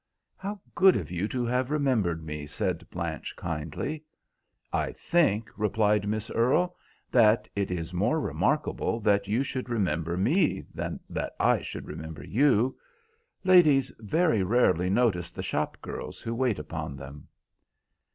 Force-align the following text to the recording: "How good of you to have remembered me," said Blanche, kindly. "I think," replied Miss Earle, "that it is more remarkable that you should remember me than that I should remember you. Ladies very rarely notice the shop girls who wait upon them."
"How 0.35 0.59
good 0.73 0.95
of 0.95 1.11
you 1.11 1.27
to 1.27 1.45
have 1.45 1.69
remembered 1.69 2.23
me," 2.25 2.47
said 2.47 2.89
Blanche, 2.89 3.35
kindly. 3.35 4.03
"I 4.73 4.93
think," 4.93 5.51
replied 5.55 6.07
Miss 6.07 6.31
Earle, 6.31 6.75
"that 7.11 7.47
it 7.55 7.69
is 7.69 7.93
more 7.93 8.19
remarkable 8.19 8.99
that 9.01 9.27
you 9.27 9.43
should 9.43 9.69
remember 9.69 10.17
me 10.17 10.61
than 10.73 11.01
that 11.07 11.35
I 11.39 11.61
should 11.61 11.85
remember 11.87 12.25
you. 12.25 12.75
Ladies 13.43 13.91
very 13.99 14.41
rarely 14.41 14.89
notice 14.89 15.29
the 15.29 15.43
shop 15.43 15.77
girls 15.83 16.19
who 16.19 16.33
wait 16.33 16.57
upon 16.57 16.95
them." 16.95 17.27